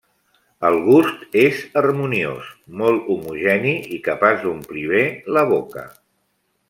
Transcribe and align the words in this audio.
El 0.69 0.77
gust 0.85 1.35
és 1.41 1.59
harmoniós, 1.81 2.47
molt 2.81 3.11
homogeni 3.17 3.75
i 3.99 4.01
capaç 4.09 4.43
d'omplir 4.47 4.87
bé 4.95 5.05
la 5.37 5.45
boca. 5.55 5.85